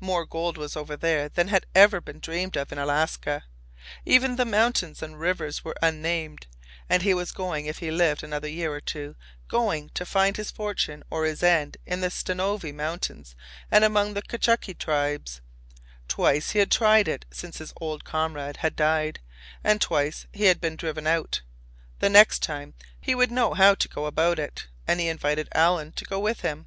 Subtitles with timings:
[0.00, 3.44] More gold was over there than had ever been dreamed of in Alaska;
[4.04, 6.48] even the mountains and rivers were unnamed;
[6.90, 11.04] and he was going if he lived another year or two—going to find his fortune
[11.10, 13.36] or his end in the Stanovoi Mountains
[13.70, 15.40] and among the Chukchi tribes.
[16.08, 19.20] Twice he had tried it since his old comrade had died,
[19.62, 21.42] and twice he had been driven out.
[22.00, 25.92] The next time he would know how to go about it, and he invited Alan
[25.92, 26.66] to go with him.